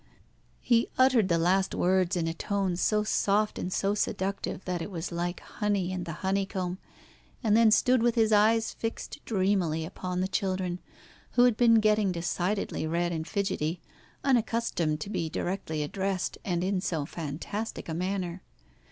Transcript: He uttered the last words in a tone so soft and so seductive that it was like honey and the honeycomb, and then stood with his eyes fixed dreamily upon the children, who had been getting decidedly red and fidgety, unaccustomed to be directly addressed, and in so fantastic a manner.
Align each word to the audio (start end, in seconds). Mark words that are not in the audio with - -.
He 0.61 0.87
uttered 0.97 1.27
the 1.29 1.37
last 1.37 1.75
words 1.75 2.15
in 2.17 2.27
a 2.27 2.33
tone 2.33 2.75
so 2.75 3.03
soft 3.03 3.59
and 3.59 3.71
so 3.71 3.93
seductive 3.93 4.65
that 4.65 4.81
it 4.81 4.89
was 4.89 5.11
like 5.11 5.41
honey 5.41 5.93
and 5.93 6.05
the 6.07 6.11
honeycomb, 6.25 6.79
and 7.43 7.55
then 7.55 7.69
stood 7.69 8.01
with 8.01 8.15
his 8.15 8.31
eyes 8.33 8.73
fixed 8.73 9.23
dreamily 9.25 9.85
upon 9.85 10.19
the 10.19 10.27
children, 10.27 10.79
who 11.33 11.43
had 11.43 11.55
been 11.55 11.75
getting 11.75 12.11
decidedly 12.11 12.87
red 12.87 13.11
and 13.11 13.27
fidgety, 13.27 13.79
unaccustomed 14.23 14.99
to 15.01 15.09
be 15.11 15.29
directly 15.29 15.83
addressed, 15.83 16.39
and 16.43 16.63
in 16.63 16.81
so 16.81 17.05
fantastic 17.05 17.87
a 17.87 17.93
manner. 17.93 18.41